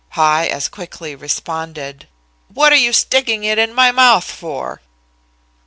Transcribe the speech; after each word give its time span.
High 0.17 0.47
as 0.47 0.67
quickly 0.67 1.13
responded: 1.13 2.07
"What 2.51 2.73
are 2.73 2.75
you 2.75 2.91
sticking 2.91 3.43
it 3.43 3.59
in 3.59 3.71
my 3.71 3.91
mouth 3.91 4.23
for?" 4.23 4.81